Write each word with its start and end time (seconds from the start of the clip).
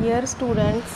Dear 0.00 0.24
students 0.26 0.92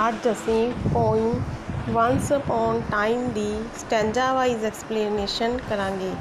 ਅੱਜ 0.00 0.28
ਅਸੀਂ 0.30 0.92
poem 0.92 1.40
once 1.88 2.30
upon 2.32 2.80
time 2.90 3.28
ਦੀ 3.32 3.50
ਸਟੈਂਜਾ 3.78 4.32
ਵਾਈਜ਼ 4.32 4.64
ਐਕਸਪਲੇਨੇਸ਼ਨ 4.64 5.56
ਕਰਾਂਗੇ 5.68 6.12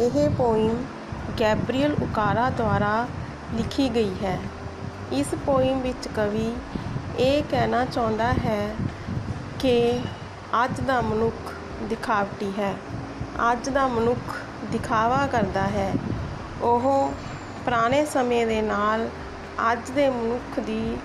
ਇਹ 0.00 0.28
ਪੋਇਮ 0.36 0.76
ਗੈਬਰੀਅਲ 1.40 1.96
ਉਕਾਰਾ 2.02 2.48
ਦੁਆਰਾ 2.50 3.06
ਲਿਖੀ 3.54 3.88
ਗਈ 3.88 4.14
ਹੈ 4.22 4.38
ਇਸ 5.12 5.34
ਪੋਇਮ 5.46 5.80
ਵਿੱਚ 5.80 6.08
ਕਵੀ 6.16 6.52
ਇਹ 7.18 7.42
ਕਹਿਣਾ 7.50 7.84
ਚਾਹੁੰਦਾ 7.84 8.32
ਹੈ 8.38 8.76
ਕਿ 9.60 9.76
ਅੱਜ 10.62 10.80
ਦਾ 10.80 11.00
ਮਨੁੱਖ 11.00 11.52
ਦਿਖਾਵਟੀ 11.88 12.50
ਹੈ 12.58 12.74
ਅੱਜ 13.50 13.68
ਦਾ 13.70 13.86
ਮਨੁੱਖ 13.88 14.34
ਦਿਖਾਵਾ 14.72 15.26
ਕਰਦਾ 15.26 15.66
ਹੈ 15.68 15.92
ਉਹ 16.62 17.12
ਪੁਰਾਣੇ 17.64 18.04
ਸਮੇਂ 18.06 18.46
ਦੇ 18.46 18.60
ਨਾਲ 18.62 19.08
ਅੱਜ 19.64 19.90
ਦੇ 19.90 20.08
ਮਨੁੱਖ 20.10 20.58
ਦੀ 20.60 20.96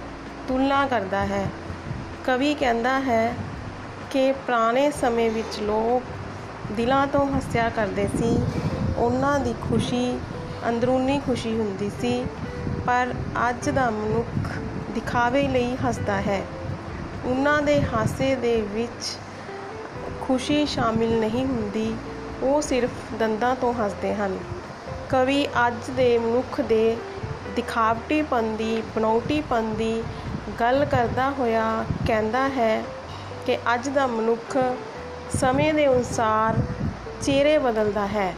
ਤੁਲਨਾ 0.47 0.87
ਕਰਦਾ 0.87 1.25
ਹੈ। 1.25 1.47
ਕਵੀ 2.25 2.53
ਕਹਿੰਦਾ 2.53 2.99
ਹੈ 2.99 3.33
ਕਿ 4.11 4.31
ਪੁਰਾਣੇ 4.31 4.91
ਸਮੇਂ 4.91 5.29
ਵਿੱਚ 5.31 5.59
ਲੋਕ 5.59 6.03
ਦਿਲਾਂ 6.73 7.07
ਤੋਂ 7.07 7.25
ਹੱਸਿਆ 7.27 7.69
ਕਰਦੇ 7.69 8.07
ਸੀ। 8.07 8.43
ਉਹਨਾਂ 8.97 9.39
ਦੀ 9.39 9.55
ਖੁਸ਼ੀ, 9.69 10.19
ਅੰਦਰੂਨੀ 10.69 11.19
ਖੁਸ਼ੀ 11.19 11.59
ਹੁੰਦੀ 11.59 11.91
ਸੀ, 12.01 12.25
ਪਰ 12.85 13.13
ਅੱਜ 13.49 13.69
ਦਾ 13.69 13.89
ਮਨੁੱਖ 13.89 14.49
ਦਿਖਾਵੇ 14.95 15.47
ਲਈ 15.47 15.75
ਹੱਸਦਾ 15.75 16.21
ਹੈ। 16.21 16.41
ਉਹਨਾਂ 17.25 17.61
ਦੇ 17.61 17.81
ਹਾਸੇ 17.81 18.35
ਦੇ 18.35 18.61
ਵਿੱਚ 18.61 19.17
ਖੁਸ਼ੀ 20.21 20.65
ਸ਼ਾਮਿਲ 20.65 21.19
ਨਹੀਂ 21.19 21.45
ਹੁੰਦੀ, 21.45 21.95
ਉਹ 22.43 22.61
ਸਿਰਫ 22.61 22.89
ਦੰਦਾਂ 23.19 23.55
ਤੋਂ 23.55 23.73
ਹੱਸਦੇ 23.73 24.15
ਹਨ। 24.15 24.37
ਕਵੀ 25.09 25.47
ਅੱਜ 25.67 25.91
ਦੇ 25.91 26.17
ਮਨੁੱਖ 26.17 26.61
ਦੇ 26.61 26.97
ਦਿਖਾਵਟੀਪਨ 27.55 28.55
ਦੀ, 28.55 28.83
ਬਣਾਉਟੀਪਨ 28.95 29.73
ਦੀ 29.73 30.03
ਗੱਲ 30.59 30.85
ਕਰਦਾ 30.85 31.29
ਹੋਇਆ 31.29 31.85
ਕਹਿੰਦਾ 32.07 32.47
ਹੈ 32.49 32.83
ਕਿ 33.45 33.57
ਅੱਜ 33.73 33.89
ਦਾ 33.89 34.07
ਮਨੁੱਖ 34.07 34.57
ਸਮੇਂ 35.37 35.73
ਦੇ 35.73 35.87
ਅਨੁਸਾਰ 35.87 36.55
ਚਿਹਰੇ 37.21 37.57
ਬਦਲਦਾ 37.57 38.07
ਹੈ। 38.07 38.33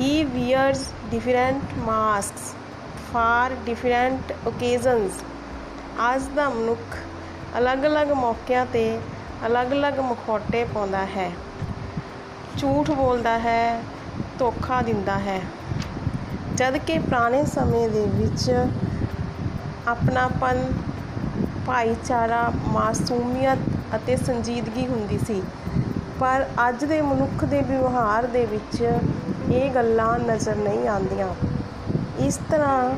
He 0.00 0.24
wears 0.24 0.92
different 1.10 1.62
masks 1.78 2.54
for 3.12 3.50
different 3.66 4.32
occasions 4.46 5.22
ਅੱਜ 6.14 6.22
ਦਾ 6.22 6.48
ਮਨੁੱਖ 6.48 6.96
ਅਲੱਗ-ਅਲੱਗ 7.58 8.12
ਮੌਕਿਆਂ 8.12 8.66
ਤੇ 8.72 8.98
ਅਲੱਗ-ਅਲੱਗ 9.46 10.00
ਮਖੌਟੇ 10.00 10.64
ਪਾਉਂਦਾ 10.64 11.04
ਹੈ। 11.06 11.30
ਝੂਠ 12.58 12.90
ਬੋਲਦਾ 12.90 13.38
ਹੈ, 13.38 13.82
ਧੋਖਾ 14.38 14.82
ਦਿੰਦਾ 14.82 15.18
ਹੈ। 15.18 15.40
ਜਦ 16.54 16.76
ਕਿ 16.76 16.98
ਪੁਰਾਣੇ 16.98 17.44
ਸਮੇਂ 17.44 17.88
ਦੇ 17.88 18.06
ਵਿੱਚ 18.06 18.66
ਆਪਣਾਪਨ 19.88 20.72
ਭਾਈਚਾਰਾ, 21.66 22.52
ਮਾਸੂਮੀਅਤ 22.68 23.58
ਅਤੇ 23.96 24.16
ਸੰਜੀਦਗੀ 24.16 24.86
ਹੁੰਦੀ 24.86 25.18
ਸੀ। 25.18 25.42
ਪਰ 26.20 26.44
ਅੱਜ 26.68 26.84
ਦੇ 26.84 27.00
ਮਨੁੱਖ 27.02 27.44
ਦੇ 27.44 27.62
ਵਿਵਹਾਰ 27.62 28.26
ਦੇ 28.26 28.44
ਵਿੱਚ 28.46 28.80
ਇਹ 29.52 29.70
ਗੱਲਾਂ 29.70 30.18
ਨਜ਼ਰ 30.18 30.56
ਨਹੀਂ 30.56 30.88
ਆਉਂਦੀਆਂ। 30.88 31.28
ਇਸ 32.18 32.38
ਤਰ੍ਹਾਂ 32.50 32.94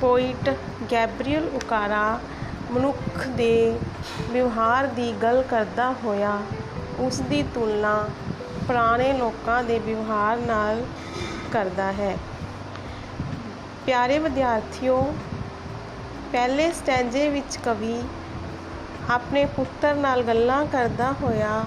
ਪੋਇਟ 0.00 0.50
ਗੈਬਰੀਅਲ 0.92 1.48
ਉਕਾਰਾ 1.54 2.18
ਮਨੁੱਖ 2.70 3.26
ਦੇ 3.26 3.78
ਵਿਵਹਾਰ 4.30 4.86
ਦੀ 4.86 5.12
ਗੱਲ 5.22 5.42
ਕਰਦਾ 5.42 5.92
ਹੋਇਆ, 6.04 6.38
ਉਸ 6.98 7.20
ਦੀ 7.20 7.42
ਤੁਲਨਾ 7.54 7.94
ਪੁਰਾਣੇ 8.66 9.12
ਲੋਕਾਂ 9.12 9.62
ਦੇ 9.64 9.78
ਵਿਵਹਾਰ 9.78 10.36
ਨਾਲ 10.36 10.82
ਕਰਦਾ 11.52 11.92
ਹੈ। 11.92 12.16
ਪਿਆਰੇ 13.86 14.18
ਵਿਦਿਆਰਥੀਓ 14.18 15.14
ਪਹਿਲੇ 16.31 16.71
ਸਟੈਂਜੇ 16.71 17.27
ਵਿੱਚ 17.29 17.57
ਕਵੀ 17.57 18.01
ਆਪਣੇ 19.09 19.45
ਪੁੱਤਰ 19.45 19.95
ਨਾਲ 19.95 20.23
ਗੱਲਾਂ 20.23 20.65
ਕਰਦਾ 20.65 21.11
ਹੋਇਆ 21.21 21.63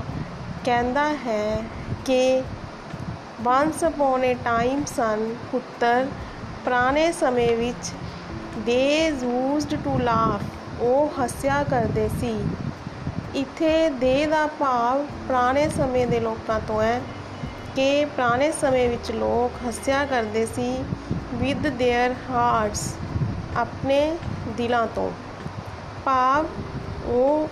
ਕਹਿੰਦਾ 0.65 1.09
ਹੈ 1.27 1.63
ਕਿ 2.07 2.43
ਵਾਂਸ 3.43 3.85
ਅਪੋਨ 3.85 4.25
ਏ 4.25 4.35
ਟਾਈਮ 4.35 4.85
ਸਨ 4.87 5.29
ਪੁੱਤਰ 5.53 6.07
ਪੁਰਾਣੇ 6.65 7.11
ਸਮੇਂ 7.13 7.57
ਵਿੱਚ 7.57 7.93
ਦੇ 8.67 9.07
ਯੂਜ਼ਡ 9.23 9.77
ਟੂ 9.85 9.99
ਲਾਫ 9.99 10.81
ਉਹ 10.81 11.21
ਹੱਸਿਆ 11.21 11.63
ਕਰਦੇ 11.63 12.09
ਸੀ 12.21 12.35
ਇੱਥੇ 13.35 13.89
ਦੇ 13.91 14.27
ਦਾ 14.27 14.47
ਭਾਵ 14.59 15.05
ਪੁਰਾਣੇ 15.27 15.69
ਸਮੇਂ 15.69 16.07
ਦੇ 16.07 16.21
ਲੋਕਾਂ 16.21 16.61
ਤੋਂ 16.61 16.81
ਹੈ 16.83 17.01
ਕਿ 17.77 18.05
ਪੁਰਾਣੇ 18.07 18.51
ਸਮੇਂ 18.53 18.89
ਵਿੱਚ 18.89 19.11
ਲੋਕ 19.13 19.67
ਹੱਸਿਆ 19.67 20.05
ਕਰਦੇ 20.05 20.47
ਸੀ 20.47 20.73
ਵਿਦ 21.35 21.67
देयर 21.67 22.15
ਹਾਰਟਸ 22.31 22.83
ਆਪਣੇ 23.57 24.01
ਦਿਲਾਂ 24.57 24.87
ਤੋਂ 24.87 25.11
ਭਾਵ 26.05 26.47
ਉਹ 27.07 27.49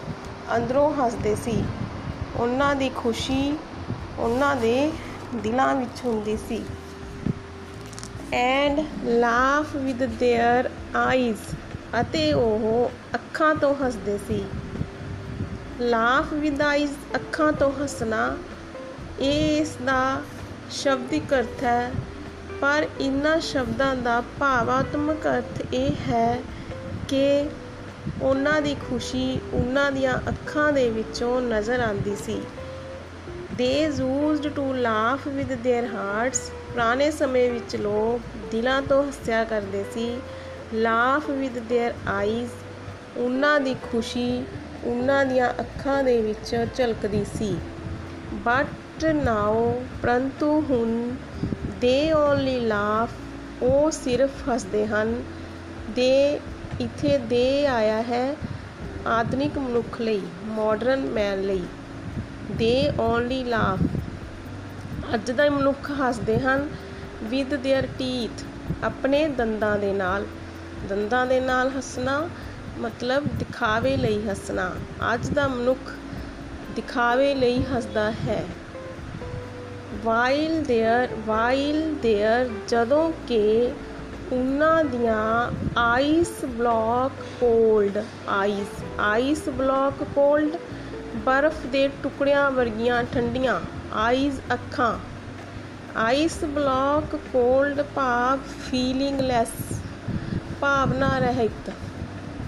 ਅੰਦਰੋਂ 0.57 0.91
ਹੱਸਦੇ 0.95 1.35
ਸੀ 1.35 1.63
ਉਹਨਾਂ 2.37 2.75
ਦੀ 2.77 2.89
ਖੁਸ਼ੀ 2.89 3.57
ਉਹਨਾਂ 4.19 4.55
ਦੇ 4.57 4.91
ਦਿਲਾਂ 5.35 5.75
ਵਿੱਚ 5.75 6.05
ਹੁੰਦੀ 6.05 6.37
ਸੀ 6.49 6.63
and 8.33 8.81
laugh 9.05 9.77
with 9.77 10.03
their 10.23 10.71
eyes 10.97 11.55
ਅਤੇ 12.01 12.33
ਉਹ 12.33 12.91
ਅੱਖਾਂ 13.15 13.55
ਤੋਂ 13.55 13.75
ਹੱਸਦੇ 13.75 14.19
ਸੀ 14.19 14.45
ਲਾਫ 15.81 16.33
ਵਿਦ 16.33 16.63
ਆਈਜ਼ 16.63 16.93
ਅੱਖਾਂ 17.17 17.53
ਤੋਂ 17.53 17.71
ਹੱਸਣਾ 17.73 18.37
ਇਹ 19.21 19.61
ਇਸ 19.61 19.77
ਦਾ 19.85 20.21
ਸ਼ਬਦਿਕ 20.71 21.35
ਅਰਥ 21.35 21.63
ਹੈ 21.63 21.91
ਪਰ 22.61 22.87
ਇਹਨਾਂ 23.01 23.39
ਸ਼ਬਦਾਂ 23.41 23.95
ਦਾ 23.97 24.21
ਭਾਵਾਤਮਕ 24.39 25.27
ਅਰਥ 25.27 25.75
ਇਹ 25.75 25.91
ਹੈ 26.09 26.41
ਕਿ 27.13 27.49
ਉਹਨਾਂ 28.23 28.63
ਦੀ 28.63 28.75
ਖੁਸ਼ੀ 28.75 29.41
ਉਹਨਾਂ 29.53 29.93
ਦੀਆਂ 29.93 30.19
ਅੱਖਾਂ 30.29 30.73
ਦੇ 30.73 30.91
ਵਿੱਚੋਂ 30.91 31.41
ਨਜ਼ਰ 31.41 31.81
ਆਉਂਦੀ 31.81 32.17
ਸੀ 32.17 32.41
they 33.57 33.83
used 33.83 34.49
to 34.49 34.73
laugh 34.73 35.29
with 35.29 35.53
their 35.53 35.87
hearts 35.95 36.51
ਪੁਰਾਣੇ 36.51 37.11
ਸਮੇਂ 37.11 37.51
ਵਿੱਚ 37.51 37.77
ਲੋਕ 37.77 38.21
ਦਿਲਾਂ 38.51 38.83
ਤੋਂ 38.83 39.05
ਹੱਸਿਆ 39.05 39.45
ਕਰਦੇ 39.45 39.85
ਸੀ 39.95 40.19
ਲਾਫ 40.75 41.31
ਵਿਦ 41.31 41.59
देयर 41.59 41.95
ਆਈਜ਼ 42.09 42.51
ਉਹਨਾਂ 43.17 43.61
ਦੀ 43.61 43.77
ਖੁਸ਼ੀ 43.93 44.45
ਉਹਨਾਂ 44.85 45.25
ਦੀਆਂ 45.25 45.51
ਅੱਖਾਂ 45.61 46.05
ਦੇ 46.05 46.21
ਵਿੱਚ 46.23 46.67
ਝਲਕਦੀ 46.75 47.25
ਸੀ 47.39 47.57
ਬਟ 48.35 49.05
ਨਾਓ 49.05 49.83
ਪਰੰਤੂ 50.03 50.61
ਹੁਣ 50.61 51.17
ਦੇ 51.81 52.13
ਓਨਲੀ 52.13 52.61
ਲਾਫ 52.61 53.11
ਉਹ 53.63 53.91
ਸਿਰਫ 53.91 54.31
ਹੱਸਦੇ 54.49 54.87
ਹਨ 54.87 55.23
ਦੇ 55.91 56.41
ਇੱਥੇ 56.81 57.19
ਦੇ 57.19 57.67
ਆਇਆ 57.67 58.03
ਹੈ 58.03 58.37
ਆਧੁਨਿਕ 59.07 59.59
ਮਨੁੱਖ 59.59 60.01
ਲਈ 60.01 60.21
ਮਾਡਰਨ 60.47 61.01
ਮੈਨ 61.11 61.43
ਲਈ 61.43 61.63
ਦੇ 62.53 62.91
ਓਨਲੀ 63.01 63.43
ਲਾਫ 63.45 63.81
ਅੱਜ 65.15 65.31
ਦਾ 65.31 65.49
ਮਨੁੱਖ 65.51 65.91
ਹੱਸਦੇ 66.01 66.39
ਹਨ 66.39 66.69
ਵਿਦ 67.23 67.55
देयर 67.55 67.87
ਟੀਥ 67.99 68.45
ਆਪਣੇ 68.85 69.27
ਦੰਦਾਂ 69.29 69.79
ਦੇ 69.79 69.93
ਨਾਲ 69.93 70.27
ਦੰਦਾਂ 70.89 71.27
ਦੇ 71.27 71.41
ਨਾਲ 71.41 71.71
ਹੱਸਣਾ 71.79 72.29
ਮਤਲਬ 72.79 73.27
ਦਿਖਾਵੇ 73.39 73.97
ਲਈ 73.97 74.29
ਹੱਸਣਾ 74.29 74.71
ਅੱਜ 75.15 75.29
ਦਾ 75.29 75.49
ਮਨੁੱਖ 75.49 75.93
ਦਿਖਾਵੇ 76.77 77.35
ਲਈ 77.35 77.63
ਹੱਸਦਾ 77.65 78.11
ਹੈ 78.11 78.45
ਵਾਈਲ 80.05 80.61
देयर 80.61 81.15
ਵਾਈਲ 81.27 81.81
देयर 82.07 82.51
ਜਦੋਂ 82.69 83.13
ਕਿ 83.29 83.71
ਉਹਨਾਂ 84.32 84.84
ਦੀਆਂ 84.84 85.52
ice 85.78 86.34
block 86.46 87.24
cold 87.40 87.98
ice 88.30 88.84
ice 89.00 89.48
block 89.50 90.04
cold 90.16 90.56
ਬਰਫ਼ 91.26 91.66
ਦੇ 91.66 91.88
ਟੁਕੜਿਆਂ 92.04 92.50
ਵਰਗੀਆਂ 92.52 93.04
ਠੰਡੀਆਂ 93.14 93.60
ਆਈਜ਼ 93.96 94.40
ਅੱਖਾਂ, 94.54 94.94
ਆਈਸ 95.96 96.44
ਬਲੌਕ 96.46 97.16
ਕੋਲਡ 97.34 97.82
ਭਾਵ 97.96 98.40
ਫੀਲਿੰਗਲੈਸ, 98.62 99.52
ਭਾਵਨਾ 100.62 101.18
ਰਹਿਤ 101.20 101.72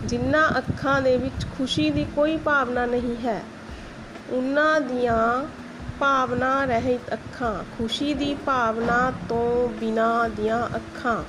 ਜਿਨ੍ਹਾਂ 0.06 0.48
ਅੱਖਾਂ 0.58 1.02
ਦੇ 1.02 1.18
ਵਿੱਚ 1.18 1.46
ਖੁਸ਼ੀ 1.58 1.90
ਦੀ 1.90 2.06
ਕੋਈ 2.16 2.38
ਭਾਵਨਾ 2.38 2.86
ਨਹੀਂ 2.86 3.16
ਹੈ, 3.26 3.42
ਉਹਨਾਂ 4.30 4.82
ਦੀਆਂ 4.82 5.46
ਭਾਵਨਾ 6.00 6.66
ਰਹਿਤ 6.66 7.14
ਅੱਖਾਂ, 7.14 7.54
ਖੁਸ਼ੀ 7.78 8.14
ਦੀ 8.14 8.34
ਭਾਵਨਾ 8.46 9.12
ਤੋਂ 9.30 9.68
ਬਿਨਾ 9.80 10.28
ਦੀਆਂ 10.28 10.66
ਅੱਖਾਂ। 10.76 11.24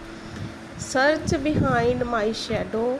ਸਰਚ 0.80 1.34
ਬਿਹਾਈਂਡ 1.34 2.02
ਮਾਈ 2.02 2.32
ਸ਼ੈਡੋ 2.32 2.98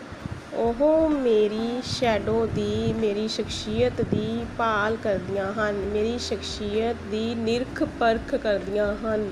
ਉਹ 0.55 1.09
ਮੇਰੀ 1.09 1.83
ਸ਼ੈਡੋ 1.85 2.47
ਦੀ, 2.47 2.93
ਮੇਰੀ 2.93 3.29
ਸ਼ਖਸੀਅਤ 3.29 4.03
ਦੀ 4.03 4.47
ਭਾਲ 4.59 4.97
ਕਰਦੀਆਂ 4.97 5.53
ਹਨ। 5.53 5.75
ਮੇਰੀ 5.75 6.19
ਸ਼ਖਸੀਅਤ 6.19 6.97
ਦੀ 7.11 7.35
ਨਿਰਖ 7.35 7.83
ਪਰਖ 7.83 8.35
ਕਰਦੀਆਂ 8.35 8.95
ਹਨ। 8.95 9.31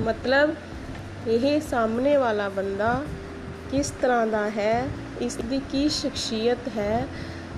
ਮਤਲਬ, 0.00 0.54
ਇਹ 1.28 1.60
ਸਾਹਮਣੇ 1.60 2.16
ਵਾਲਾ 2.16 2.48
ਬੰਦਾ 2.48 3.02
ਕਿਸ 3.70 3.92
ਤਰ੍ਹਾਂ 4.02 4.26
ਦਾ 4.26 4.50
ਹੈ? 4.50 4.88
ਇਸ 5.20 5.36
ਦੀ 5.36 5.60
ਕੀ 5.70 5.88
ਸ਼ਖਸੀਅਤ 5.88 6.68
ਹੈ? 6.76 7.06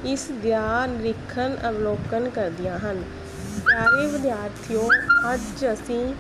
ਇਸ 0.05 0.29
ਦਾ 0.31 0.87
ਨਿਰੀਖਣ, 0.87 1.57
ਅਵਲੋਕਨ 1.69 2.29
ਕਰਦੀਆਂ 2.29 2.79
ਹਨ। 2.79 3.05
ਪਿਆਰੇ 3.67 4.07
ਵਿਦਿਆਰਥੀਓ, 4.07 4.89
ਅੱਜ 5.35 5.67
ਅਸੀਂ 5.73 6.15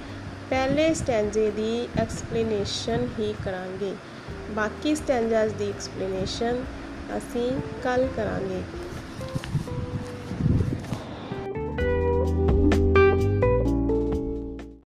ਪਹਿਲੇ 0.50 0.94
ਸਟੈਂਜੇ 0.94 1.50
ਦੀ 1.50 1.88
ਐਕਸਪਲੇਨੇਸ਼ਨ 1.98 3.06
ਹੀ 3.18 3.34
ਕਰਾਂਗੇ। 3.44 3.94
ਬਾਕੀ 4.50 4.94
ਸਟੈਂਜਾਸ 4.94 5.52
ਦੀ 5.52 5.68
ਐਕਸਪਲੇਨੇਸ਼ਨ 5.68 6.64
ਅਸੀਂ 7.16 7.50
ਕੱਲ 7.82 8.06
ਕਰਾਂਗੇ। 8.16 8.62